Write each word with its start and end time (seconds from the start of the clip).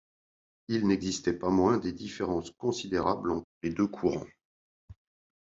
Il 0.67 0.87
n’existait 0.87 1.37
pas 1.37 1.51
moins 1.51 1.77
des 1.77 1.91
différences 1.93 2.49
considérables 2.49 3.29
entre 3.29 3.45
les 3.61 3.69
deux 3.69 3.85
courants. 3.85 4.25